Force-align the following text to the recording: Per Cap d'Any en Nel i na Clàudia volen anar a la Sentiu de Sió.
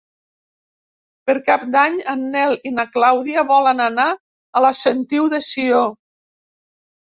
Per 1.29 1.35
Cap 1.49 1.65
d'Any 1.75 1.99
en 2.15 2.23
Nel 2.37 2.57
i 2.71 2.73
na 2.79 2.87
Clàudia 2.97 3.45
volen 3.53 3.87
anar 3.91 4.09
a 4.17 4.67
la 4.69 4.75
Sentiu 4.83 5.33
de 5.39 5.45
Sió. 5.53 5.87